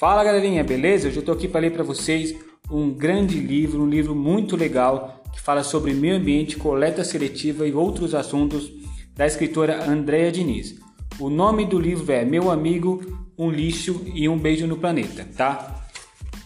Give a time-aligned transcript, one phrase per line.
[0.00, 1.08] Fala galerinha, beleza?
[1.08, 2.34] Hoje eu tô aqui para ler para vocês
[2.70, 7.74] um grande livro, um livro muito legal que fala sobre meio ambiente, coleta seletiva e
[7.74, 8.72] outros assuntos
[9.14, 10.76] da escritora Andrea Diniz.
[11.18, 13.02] O nome do livro é Meu Amigo,
[13.36, 15.84] um Lixo e um Beijo no Planeta, tá?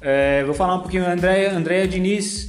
[0.01, 2.49] É, vou falar um pouquinho da Andrea, Andrea Diniz,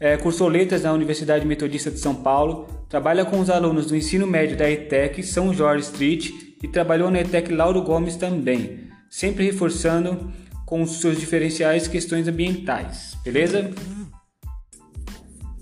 [0.00, 4.26] é, cursou letras na Universidade Metodista de São Paulo, trabalha com os alunos do ensino
[4.26, 6.30] médio da ETEC São Jorge Street
[6.62, 10.30] e trabalhou na ETEC Lauro Gomes também sempre reforçando
[10.68, 13.70] com os seus diferenciais questões ambientais, beleza?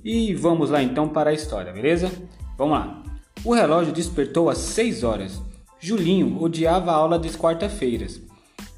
[0.05, 2.11] E vamos lá então para a história, beleza?
[2.59, 3.05] Vamos lá.
[3.45, 5.41] O relógio despertou às 6 horas.
[5.79, 8.21] Julinho odiava a aula das quarta-feiras,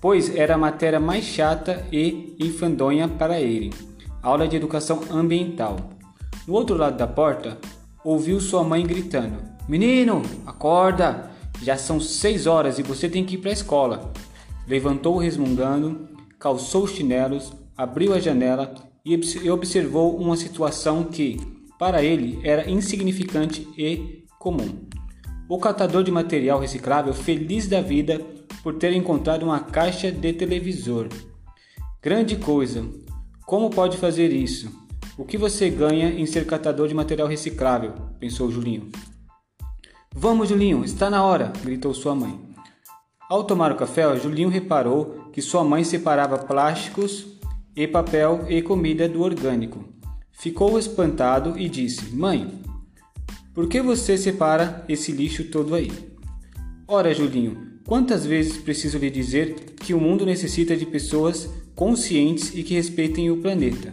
[0.02, 3.72] pois era a matéria mais chata e infandonha para ele,
[4.22, 5.78] aula de educação ambiental.
[6.46, 7.56] No outro lado da porta,
[8.04, 11.30] ouviu sua mãe gritando: Menino, acorda!
[11.62, 14.12] Já são seis horas e você tem que ir para a escola.
[14.66, 21.36] Levantou resmungando, calçou os chinelos, abriu a janela e observou uma situação que,
[21.78, 24.86] para ele, era insignificante e comum.
[25.48, 28.20] O catador de material reciclável feliz da vida
[28.62, 31.08] por ter encontrado uma caixa de televisor.
[32.02, 32.84] Grande coisa!
[33.46, 34.70] Como pode fazer isso?
[35.16, 37.92] O que você ganha em ser catador de material reciclável?
[38.20, 38.90] pensou Julinho.
[40.14, 41.52] Vamos, Julinho, está na hora!
[41.64, 42.47] gritou sua mãe.
[43.28, 47.26] Ao tomar o café, Julinho reparou que sua mãe separava plásticos
[47.76, 49.84] e papel e comida do orgânico.
[50.32, 52.50] Ficou espantado e disse: Mãe,
[53.52, 55.92] por que você separa esse lixo todo aí?
[56.86, 62.62] Ora, Julinho, quantas vezes preciso lhe dizer que o mundo necessita de pessoas conscientes e
[62.62, 63.92] que respeitem o planeta?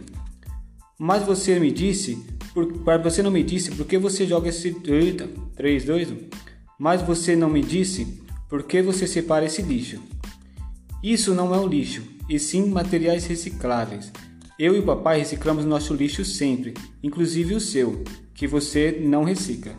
[0.98, 4.74] Mas você me disse, por, você não me disse por que você joga esse.
[4.86, 6.16] Eita, 3, 2, 1.
[6.78, 10.00] Mas você não me disse por que você separa esse lixo?
[11.02, 14.12] Isso não é um lixo, e sim materiais recicláveis.
[14.58, 18.02] Eu e o papai reciclamos nosso lixo sempre, inclusive o seu,
[18.34, 19.72] que você não recicla.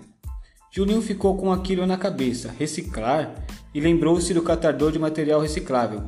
[0.72, 6.03] Julinho ficou com aquilo na cabeça, reciclar, e lembrou-se do catador de material reciclável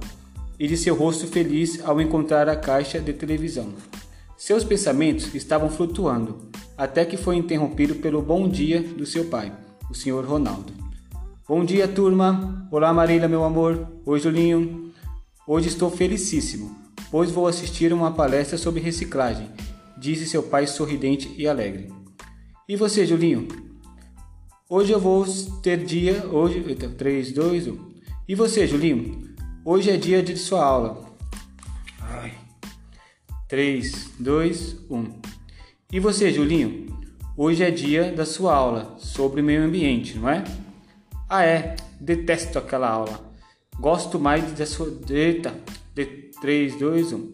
[0.59, 3.73] e de seu rosto feliz ao encontrar a caixa de televisão.
[4.37, 9.51] Seus pensamentos estavam flutuando, até que foi interrompido pelo bom dia do seu pai,
[9.89, 10.25] o Sr.
[10.25, 10.78] Ronaldo.
[11.49, 12.67] Bom dia, turma.
[12.69, 13.87] Olá, Marília, meu amor.
[14.05, 14.93] Oi, Julinho.
[15.47, 16.77] Hoje estou felicíssimo,
[17.09, 19.49] pois vou assistir uma palestra sobre reciclagem,
[19.97, 21.91] disse seu pai sorridente e alegre.
[22.67, 23.47] E você, Julinho?
[24.69, 25.25] Hoje eu vou
[25.63, 26.23] ter dia.
[26.27, 26.61] Hoje.
[26.95, 27.77] 3, 2, 1.
[28.27, 29.33] E você, Julinho?
[29.65, 31.03] Hoje é dia de sua aula.
[31.99, 32.31] Ai.
[33.47, 35.05] 3, 2, 1.
[35.91, 36.95] E você, Julinho?
[37.35, 40.43] Hoje é dia da sua aula sobre meio ambiente, não é?
[41.31, 43.19] Ah, é, detesto aquela aula.
[43.79, 44.91] Gosto mais da sua.
[45.07, 45.53] Eita,
[45.93, 46.05] de
[46.41, 47.31] 3, 2, 1.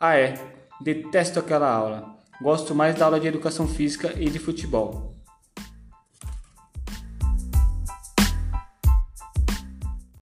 [0.00, 0.34] Ah, é,
[0.80, 2.16] detesto aquela aula.
[2.40, 5.15] Gosto mais da aula de educação física e de futebol.